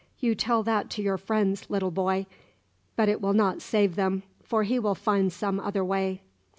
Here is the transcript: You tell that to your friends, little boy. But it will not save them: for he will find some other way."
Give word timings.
You 0.17 0.33
tell 0.33 0.63
that 0.63 0.89
to 0.89 1.01
your 1.03 1.19
friends, 1.19 1.69
little 1.69 1.91
boy. 1.91 2.25
But 2.95 3.07
it 3.07 3.21
will 3.21 3.33
not 3.33 3.61
save 3.61 3.93
them: 3.95 4.23
for 4.41 4.63
he 4.63 4.79
will 4.79 4.95
find 4.95 5.31
some 5.31 5.59
other 5.59 5.85
way." 5.85 6.23